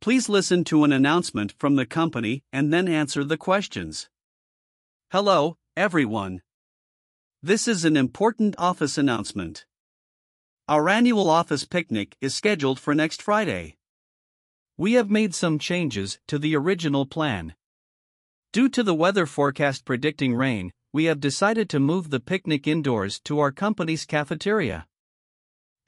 [0.00, 4.08] Please listen to an announcement from the company and then answer the questions.
[5.10, 6.42] Hello, everyone.
[7.42, 9.66] This is an important office announcement.
[10.68, 13.76] Our annual office picnic is scheduled for next Friday.
[14.76, 17.54] We have made some changes to the original plan.
[18.52, 23.18] Due to the weather forecast predicting rain, we have decided to move the picnic indoors
[23.20, 24.86] to our company's cafeteria.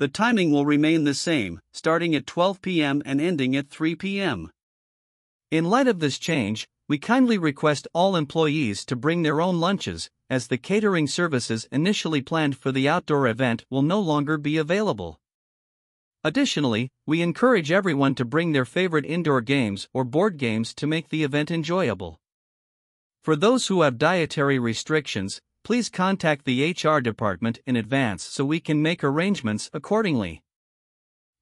[0.00, 3.02] The timing will remain the same, starting at 12 p.m.
[3.04, 4.50] and ending at 3 p.m.
[5.50, 10.08] In light of this change, we kindly request all employees to bring their own lunches,
[10.30, 15.20] as the catering services initially planned for the outdoor event will no longer be available.
[16.24, 21.10] Additionally, we encourage everyone to bring their favorite indoor games or board games to make
[21.10, 22.18] the event enjoyable.
[23.22, 28.60] For those who have dietary restrictions, please contact the HR department in advance so we
[28.60, 30.42] can make arrangements accordingly.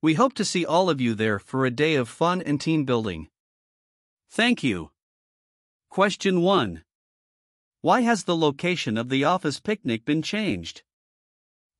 [0.01, 2.85] We hope to see all of you there for a day of fun and team
[2.85, 3.29] building.
[4.31, 4.91] Thank you.
[5.89, 6.83] Question 1.
[7.81, 10.83] Why has the location of the office picnic been changed?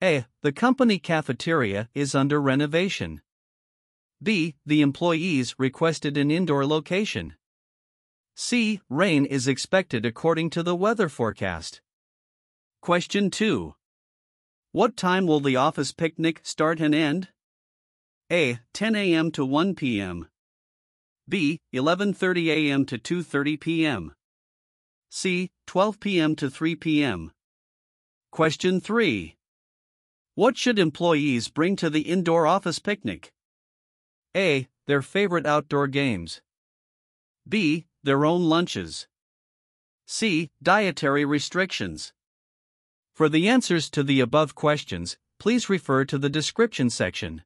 [0.03, 0.27] A.
[0.43, 3.21] The company cafeteria is under renovation.
[4.23, 4.57] B.
[4.65, 7.35] The employees requested an indoor location.
[8.35, 8.81] C.
[8.89, 11.81] Rain is expected according to the weather forecast.
[12.81, 13.75] Question 2.
[14.73, 17.29] What time will the office picnic start and end?
[18.31, 18.61] A.
[18.73, 19.31] 10 a.m.
[19.33, 20.29] to 1 p.m.
[21.29, 21.61] B.
[21.75, 22.87] 11:30 a.m.
[22.87, 24.15] to 2:30 p.m.
[25.11, 25.51] C.
[25.67, 26.37] 12 p.m.
[26.37, 27.33] to 3 p.m.
[28.31, 29.37] Question 3.
[30.35, 33.33] What should employees bring to the indoor office picnic?
[34.37, 34.69] A.
[34.87, 36.43] Their favorite outdoor games.
[37.49, 37.87] B.
[38.03, 39.09] Their own lunches.
[40.07, 40.51] C.
[40.63, 42.13] Dietary restrictions.
[43.19, 47.43] For the answers to the above questions, please refer to the description section.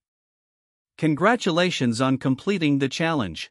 [0.98, 3.50] Congratulations on completing the challenge.